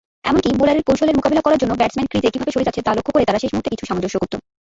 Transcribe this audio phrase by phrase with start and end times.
[0.29, 3.41] এমনকি বোলারের কৌশলের মোকাবিলা করার জন্য ব্যাটসম্যান ক্রিজে কিভাবে সরে যাচ্ছে তা "লক্ষ্য" করে তারা
[3.41, 4.33] শেষ মুহুর্তে কিছু সামঞ্জস্য করত।